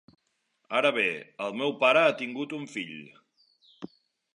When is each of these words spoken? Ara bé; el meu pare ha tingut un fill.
Ara 0.79 0.91
bé; 0.95 1.03
el 1.47 1.53
meu 1.61 1.75
pare 1.85 2.03
ha 2.07 2.19
tingut 2.25 2.59
un 2.63 2.67
fill. 2.77 3.01